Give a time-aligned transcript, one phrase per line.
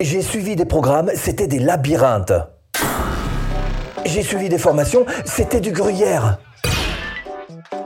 [0.00, 2.32] J'ai suivi des programmes, c'était des labyrinthes.
[4.04, 6.38] J'ai suivi des formations, c'était du gruyère.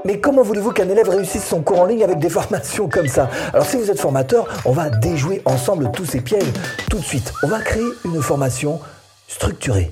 [0.05, 3.31] Mais comment voulez-vous qu'un élève réussisse son cours en ligne avec des formations comme ça?
[3.55, 6.53] Alors si vous êtes formateur, on va déjouer ensemble tous ces pièges
[6.91, 7.33] tout de suite.
[7.43, 8.79] On va créer une formation
[9.27, 9.91] structurée.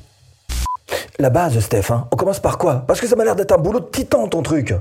[1.19, 2.07] La base, Steph, hein.
[2.13, 2.85] on commence par quoi?
[2.87, 4.75] Parce que ça m'a l'air d'être un boulot de titan ton truc.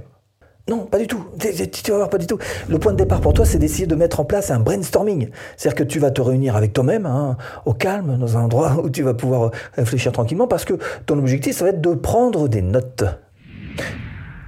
[0.69, 1.25] Non, pas du tout.
[1.39, 2.37] Tu vas voir, pas du tout.
[2.67, 5.29] Le point de départ pour toi, c'est d'essayer de mettre en place un brainstorming.
[5.57, 8.89] C'est-à-dire que tu vas te réunir avec toi-même, hein, au calme, dans un endroit où
[8.89, 10.75] tu vas pouvoir réfléchir tranquillement, parce que
[11.07, 13.03] ton objectif, ça va être de prendre des notes,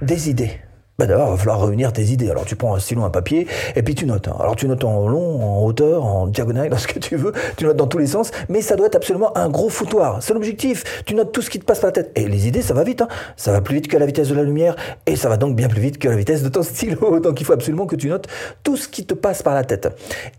[0.00, 0.52] des idées.
[0.98, 2.30] Bah d'abord, il va falloir réunir tes idées.
[2.30, 4.28] Alors tu prends un stylo, un papier, et puis tu notes.
[4.28, 4.36] Hein.
[4.38, 7.32] Alors tu notes en long, en hauteur, en diagonale, dans ce que tu veux.
[7.56, 10.22] Tu notes dans tous les sens, mais ça doit être absolument un gros foutoir.
[10.22, 11.02] C'est l'objectif.
[11.06, 12.12] Tu notes tout ce qui te passe par la tête.
[12.14, 13.00] Et les idées, ça va vite.
[13.00, 13.08] Hein.
[13.36, 15.68] Ça va plus vite que la vitesse de la lumière, et ça va donc bien
[15.68, 17.20] plus vite que la vitesse de ton stylo.
[17.20, 18.28] Donc il faut absolument que tu notes
[18.62, 19.88] tout ce qui te passe par la tête.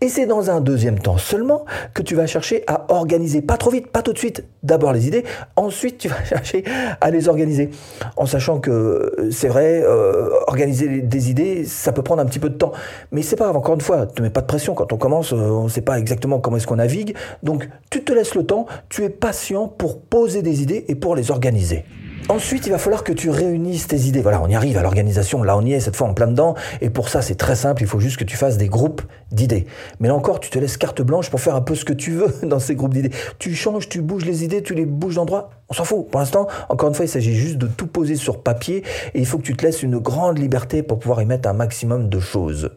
[0.00, 3.42] Et c'est dans un deuxième temps seulement que tu vas chercher à organiser.
[3.42, 4.44] Pas trop vite, pas tout de suite.
[4.62, 5.24] D'abord les idées,
[5.56, 6.62] ensuite tu vas chercher
[7.00, 7.70] à les organiser.
[8.16, 12.38] En sachant que euh, c'est vrai, euh, organiser des idées, ça peut prendre un petit
[12.38, 12.72] peu de temps.
[13.10, 14.74] Mais c'est pas grave, encore une fois, ne te mets pas de pression.
[14.74, 17.16] Quand on commence, euh, on ne sait pas exactement comment est-ce qu'on navigue.
[17.42, 21.16] Donc tu te laisses le temps, tu es patient pour poser des idées et pour
[21.16, 21.84] les organiser.
[22.30, 24.22] Ensuite, il va falloir que tu réunisses tes idées.
[24.22, 25.42] Voilà, on y arrive à l'organisation.
[25.42, 26.54] Là, on y est cette fois en plein dedans.
[26.80, 27.82] Et pour ça, c'est très simple.
[27.82, 29.66] Il faut juste que tu fasses des groupes d'idées.
[30.00, 32.12] Mais là encore, tu te laisses carte blanche pour faire un peu ce que tu
[32.12, 33.10] veux dans ces groupes d'idées.
[33.38, 35.50] Tu changes, tu bouges les idées, tu les bouges d'endroit.
[35.68, 36.08] On s'en fout.
[36.10, 38.84] Pour l'instant, encore une fois, il s'agit juste de tout poser sur papier.
[39.12, 41.54] Et il faut que tu te laisses une grande liberté pour pouvoir y mettre un
[41.54, 42.70] maximum de choses.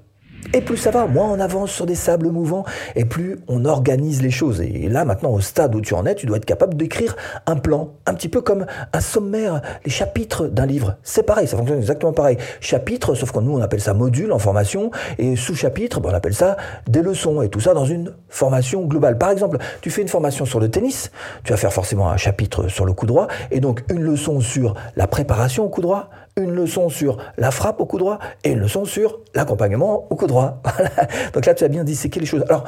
[0.53, 2.63] Et plus ça va, moins on avance sur des sables mouvants,
[2.95, 4.61] et plus on organise les choses.
[4.61, 7.57] Et là, maintenant, au stade où tu en es, tu dois être capable d'écrire un
[7.57, 10.95] plan, un petit peu comme un sommaire, les chapitres d'un livre.
[11.03, 12.38] C'est pareil, ça fonctionne exactement pareil.
[12.61, 16.35] Chapitre, sauf que nous, on appelle ça module en formation, et sous-chapitre, ben, on appelle
[16.35, 16.55] ça
[16.88, 19.17] des leçons, et tout ça dans une formation globale.
[19.17, 21.11] Par exemple, tu fais une formation sur le tennis,
[21.43, 24.75] tu vas faire forcément un chapitre sur le coup droit, et donc une leçon sur
[24.95, 28.59] la préparation au coup droit, une leçon sur la frappe au coup droit et une
[28.59, 30.61] leçon sur l'accompagnement au coup droit.
[31.33, 32.43] Donc là, tu as bien disséqué les choses.
[32.48, 32.64] Alors,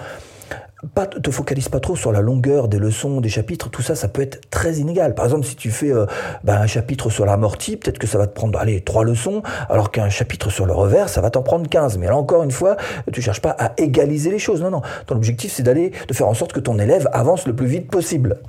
[0.95, 4.07] pas, te focalise pas trop sur la longueur des leçons, des chapitres, tout ça, ça
[4.07, 5.13] peut être très inégal.
[5.13, 6.05] Par exemple, si tu fais euh,
[6.43, 9.91] bah, un chapitre sur l'amorti, peut-être que ça va te prendre, allez, trois leçons, alors
[9.91, 11.97] qu'un chapitre sur le revers, ça va t'en prendre 15.
[11.97, 12.77] Mais là, encore une fois,
[13.11, 14.61] tu cherches pas à égaliser les choses.
[14.61, 14.81] Non, non.
[15.05, 17.91] Ton objectif, c'est d'aller, de faire en sorte que ton élève avance le plus vite
[17.91, 18.39] possible.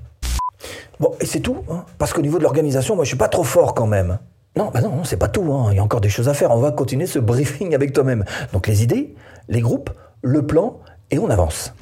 [1.00, 3.44] Bon, et c'est tout, hein, parce qu'au niveau de l'organisation, moi, je suis pas trop
[3.44, 4.18] fort quand même.
[4.56, 5.52] Non, bah non, c'est pas tout.
[5.52, 5.68] Hein.
[5.70, 6.50] Il y a encore des choses à faire.
[6.50, 8.24] On va continuer ce briefing avec toi-même.
[8.52, 9.14] Donc les idées,
[9.48, 9.90] les groupes,
[10.22, 10.80] le plan,
[11.10, 11.72] et on avance.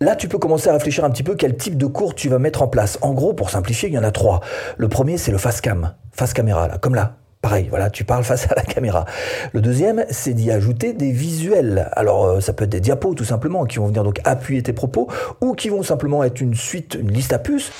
[0.00, 2.38] Là, tu peux commencer à réfléchir un petit peu quel type de cours tu vas
[2.38, 2.98] mettre en place.
[3.02, 4.40] En gros, pour simplifier, il y en a trois.
[4.78, 7.16] Le premier, c'est le face cam, face caméra, là, comme là.
[7.42, 9.04] Pareil, voilà, tu parles face à la caméra.
[9.52, 11.90] Le deuxième, c'est d'y ajouter des visuels.
[11.92, 14.72] Alors, euh, ça peut être des diapos, tout simplement, qui vont venir donc appuyer tes
[14.72, 15.08] propos,
[15.40, 17.72] ou qui vont simplement être une suite, une liste à puces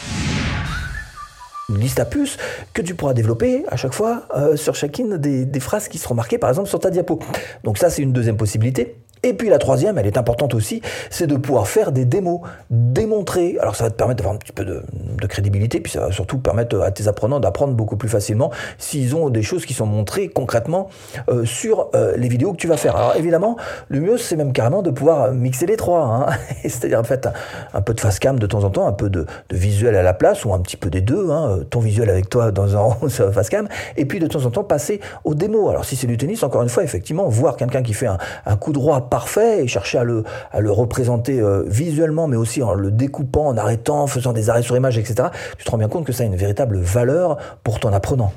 [1.71, 2.37] une liste à puces
[2.75, 6.15] que tu pourras développer à chaque fois euh, sur chacune des, des, phrases qui seront
[6.15, 7.19] marquées, par exemple, sur ta diapo.
[7.65, 8.97] Donc ça, c'est une deuxième possibilité.
[9.23, 13.59] Et puis la troisième, elle est importante aussi, c'est de pouvoir faire des démos, démontrer.
[13.61, 14.83] Alors ça va te permettre d'avoir un petit peu de,
[15.27, 19.29] crédibilité, puis ça va surtout permettre à tes apprenants d'apprendre beaucoup plus facilement s'ils ont
[19.29, 20.89] des choses qui sont montrées concrètement
[21.29, 22.97] euh, sur euh, les vidéos que tu vas faire.
[22.97, 23.57] Alors évidemment,
[23.89, 26.27] le mieux c'est même carrément de pouvoir mixer les trois, hein.
[26.63, 27.29] c'est-à-dire en fait
[27.75, 30.15] un, peu de face cam de temps en temps, un peu de, visuel à la
[30.15, 31.61] place ou un petit peu des deux, hein.
[31.69, 35.01] ton visuel avec toi dans un face cam, et puis de temps en temps passer
[35.25, 35.69] aux démos.
[35.69, 38.57] Alors si c'est du tennis, encore une fois, effectivement, voir quelqu'un qui fait un, un
[38.57, 42.75] coup droit parfait et chercher à le, à le représenter euh, visuellement, mais aussi en
[42.75, 45.29] le découpant, en arrêtant, en faisant des arrêts sur image, etc.,
[45.59, 48.33] tu te rends bien compte que ça a une véritable valeur pour ton apprenant.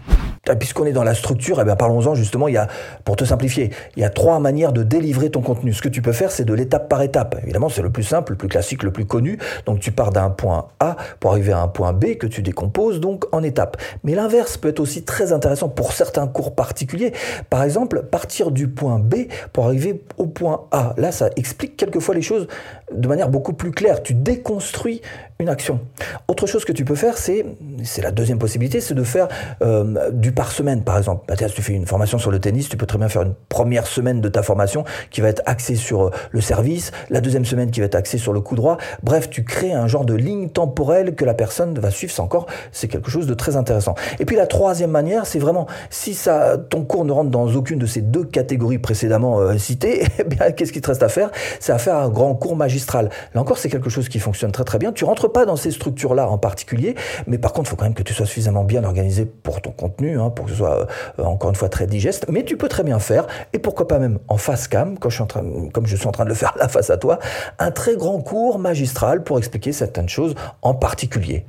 [0.59, 2.67] Puisqu'on est dans la structure, eh parlons-en justement, il y a,
[3.05, 5.71] pour te simplifier, il y a trois manières de délivrer ton contenu.
[5.71, 7.37] Ce que tu peux faire, c'est de l'étape par étape.
[7.43, 9.39] Évidemment, c'est le plus simple, le plus classique, le plus connu.
[9.65, 12.99] Donc tu pars d'un point A pour arriver à un point B que tu décomposes
[12.99, 13.77] donc en étapes.
[14.03, 17.13] Mais l'inverse peut être aussi très intéressant pour certains cours particuliers.
[17.49, 20.93] Par exemple, partir du point B pour arriver au point A.
[20.97, 22.47] Là, ça explique quelquefois les choses
[22.91, 24.03] de manière beaucoup plus claire.
[24.03, 25.01] Tu déconstruis
[25.39, 25.79] une action.
[26.27, 27.45] Autre chose que tu peux faire, c'est,
[27.83, 29.27] c'est la deuxième possibilité, c'est de faire
[29.61, 31.25] euh, du par semaine, par exemple.
[31.27, 33.85] Bah, tu fais une formation sur le tennis, tu peux très bien faire une première
[33.87, 37.71] semaine de ta formation qui va être axée sur euh, le service, la deuxième semaine
[37.71, 38.77] qui va être axée sur le coup droit.
[39.01, 42.13] Bref, tu crées un genre de ligne temporelle que la personne va suivre.
[42.13, 43.95] C'est encore, c'est quelque chose de très intéressant.
[44.19, 47.79] Et puis la troisième manière, c'est vraiment si ça, ton cours ne rentre dans aucune
[47.79, 51.31] de ces deux catégories précédemment euh, citées, eh bien qu'est-ce qui te reste à faire?
[51.59, 53.09] C'est à faire un grand cours magistral.
[53.33, 54.91] Là encore, c'est quelque chose qui fonctionne très très bien.
[54.91, 56.95] Tu rentres pas dans ces structures-là en particulier,
[57.27, 59.71] mais par contre, il faut quand même que tu sois suffisamment bien organisé pour ton
[59.71, 60.87] contenu, hein, pour que ce soit
[61.19, 62.25] euh, encore une fois très digeste.
[62.29, 65.23] Mais tu peux très bien faire, et pourquoi pas même en face cam, je suis
[65.23, 67.19] en train, comme je suis en train de le faire là face à toi,
[67.59, 71.45] un très grand cours magistral pour expliquer certaines choses en particulier.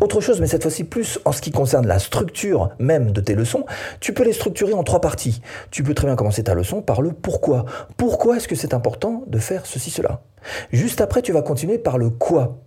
[0.00, 3.34] Autre chose, mais cette fois-ci plus en ce qui concerne la structure même de tes
[3.34, 3.64] leçons,
[4.00, 5.40] tu peux les structurer en trois parties.
[5.70, 7.64] Tu peux très bien commencer ta leçon par le pourquoi.
[7.96, 10.22] Pourquoi est-ce que c'est important de faire ceci, cela?
[10.72, 12.58] Juste après, tu vas continuer par le quoi?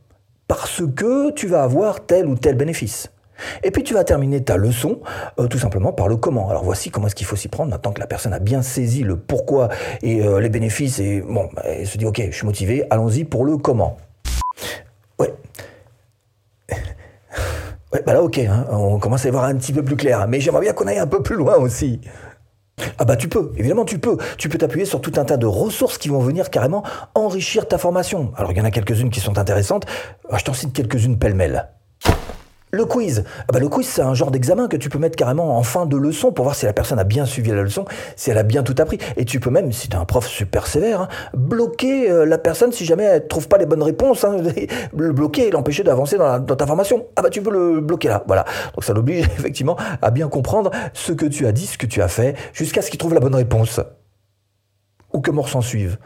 [0.48, 3.12] Parce que tu vas avoir tel ou tel bénéfice.
[3.64, 5.00] Et puis tu vas terminer ta leçon
[5.40, 6.50] euh, tout simplement par le comment.
[6.50, 9.04] Alors voici comment est-ce qu'il faut s'y prendre maintenant que la personne a bien saisi
[9.04, 9.70] le pourquoi
[10.02, 13.46] et euh, les bénéfices et bon, elle se dit ok, je suis motivé, allons-y pour
[13.46, 13.98] le comment.
[15.20, 15.34] Ouais.
[17.92, 20.28] Ouais, bah là ok, hein, on commence à y voir un petit peu plus clair,
[20.28, 22.00] mais j'aimerais bien qu'on aille un peu plus loin aussi.
[22.98, 24.18] Ah bah tu peux, évidemment tu peux.
[24.38, 26.84] Tu peux t'appuyer sur tout un tas de ressources qui vont venir carrément
[27.16, 28.32] enrichir ta formation.
[28.36, 29.86] Alors il y en a quelques-unes qui sont intéressantes,
[30.30, 31.70] ah, je t'en cite quelques-unes pêle-mêle.
[32.72, 33.24] Le quiz.
[33.42, 35.88] Ah bah le quiz, c'est un genre d'examen que tu peux mettre carrément en fin
[35.88, 37.86] de leçon pour voir si la personne a bien suivi la leçon,
[38.16, 39.00] si elle a bien tout appris.
[39.18, 42.38] Et tu peux même, si tu es un prof super sévère, hein, bloquer euh, la
[42.38, 44.24] personne si jamais elle trouve pas les bonnes réponses.
[44.24, 44.38] Hein,
[44.96, 47.08] le bloquer et l'empêcher d'avancer dans, dans, ta formation.
[47.16, 48.24] Ah bah tu peux le bloquer là.
[48.28, 48.46] Voilà.
[48.76, 52.04] Donc ça l'oblige effectivement à bien comprendre ce que tu as dit, ce que tu
[52.04, 53.80] as fait, jusqu'à ce qu'il trouve la bonne réponse.
[55.12, 55.98] Ou que mort s'en suive.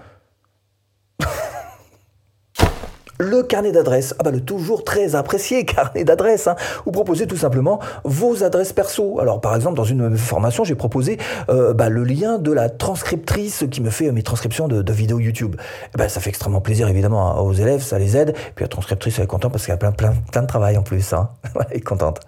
[3.24, 4.14] Le carnet d'adresses.
[4.20, 6.48] Ah bah le toujours très apprécié carnet d'adresses.
[6.48, 6.56] Hein.
[6.86, 9.20] Vous proposez tout simplement vos adresses perso.
[9.20, 11.18] Alors par exemple dans une formation j'ai proposé
[11.50, 15.56] euh, bah, le lien de la transcriptrice qui me fait mes transcriptions de, vidéos YouTube.
[15.94, 18.36] Eh ben, ça fait extrêmement plaisir évidemment hein, aux élèves, ça les aide.
[18.56, 20.84] Puis la transcriptrice elle est contente parce qu'elle a plein, plein, plein de travail en
[20.84, 21.14] plus.
[21.14, 21.30] Hein.
[21.69, 22.19] elle est contente.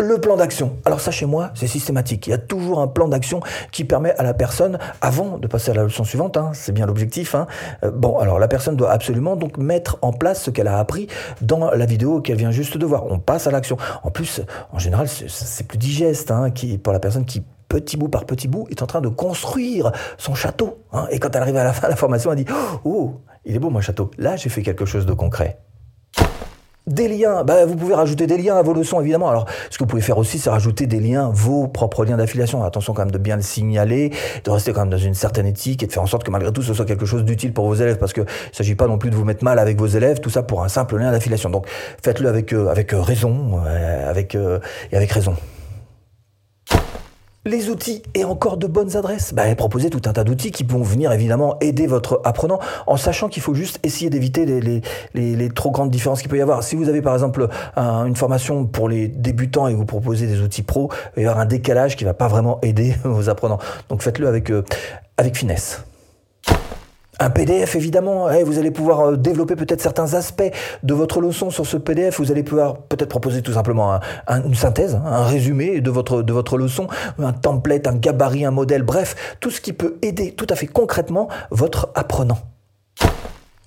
[0.00, 0.76] Le plan d'action.
[0.84, 2.28] Alors ça chez moi, c'est systématique.
[2.28, 3.40] Il y a toujours un plan d'action
[3.72, 6.86] qui permet à la personne, avant de passer à la leçon suivante, hein, c'est bien
[6.86, 7.34] l'objectif.
[7.34, 7.48] Hein,
[7.82, 11.08] euh, bon, alors la personne doit absolument donc mettre en place ce qu'elle a appris
[11.40, 13.06] dans la vidéo qu'elle vient juste de voir.
[13.06, 13.76] On passe à l'action.
[14.04, 14.40] En plus,
[14.72, 18.48] en général, c'est plus digeste hein, qui, pour la personne qui petit bout par petit
[18.48, 20.84] bout, est en train de construire son château.
[21.10, 22.52] Et quand elle arrive à la fin de la formation, elle dit
[22.84, 24.10] Oh, il est beau mon château.
[24.16, 25.58] Là, j'ai fait quelque chose de concret.
[26.88, 29.28] Des liens, bah, vous pouvez rajouter des liens à vos leçons évidemment.
[29.28, 32.64] Alors ce que vous pouvez faire aussi, c'est rajouter des liens, vos propres liens d'affiliation.
[32.64, 34.10] Attention quand même de bien le signaler,
[34.42, 36.50] de rester quand même dans une certaine éthique et de faire en sorte que malgré
[36.50, 38.96] tout ce soit quelque chose d'utile pour vos élèves parce que il s'agit pas non
[38.96, 41.50] plus de vous mettre mal avec vos élèves, tout ça pour un simple lien d'affiliation.
[41.50, 41.66] Donc
[42.02, 43.60] faites-le avec euh, avec euh, raison,
[44.08, 44.58] avec euh,
[44.90, 45.34] et avec raison
[47.48, 50.82] les outils et encore de bonnes adresses bah, Proposez tout un tas d'outils qui vont
[50.82, 54.44] venir évidemment aider votre apprenant en sachant qu'il faut juste essayer d'éviter
[55.14, 56.62] les, trop grandes différences qu'il peut y avoir.
[56.62, 60.62] Si vous avez par exemple une formation pour les débutants et vous proposez des outils
[60.62, 63.58] pro, il va y avoir un décalage qui va pas vraiment aider vos apprenants.
[63.88, 64.64] Donc faites-le avec, euh,
[65.16, 65.82] avec finesse.
[67.20, 70.52] Un PDF, évidemment, eh, vous allez pouvoir euh, développer peut-être certains aspects
[70.84, 72.18] de votre leçon sur ce PDF.
[72.18, 73.98] Vous allez pouvoir peut-être proposer tout simplement
[74.28, 76.86] une synthèse, un résumé de votre leçon,
[77.18, 80.68] un template, un gabarit, un modèle, bref, tout ce qui peut aider tout à fait
[80.68, 82.38] concrètement votre apprenant.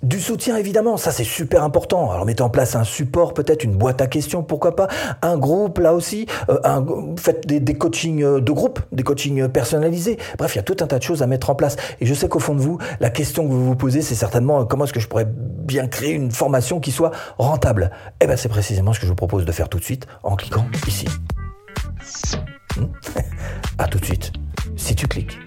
[0.04, 2.10] Du soutien, évidemment, ça c'est super important.
[2.10, 4.88] Alors mettez en place un support, peut-être une boîte à questions, pourquoi pas,
[5.22, 6.82] un groupe là aussi, euh,
[7.20, 10.18] faites des, des, coachings euh, de groupe, des coachings personnalisés.
[10.40, 11.76] Bref, il y a tout un tas de choses à mettre en place.
[12.00, 14.62] Et je sais qu'au fond de vous, la question que vous vous posez, c'est certainement
[14.62, 17.92] euh, comment est-ce que je pourrais bien créer une formation qui soit rentable.
[18.22, 20.36] Eh ben c'est précisément ce que je vous propose de faire tout de suite en
[20.36, 21.06] cliquant ici.
[22.76, 22.88] Hmm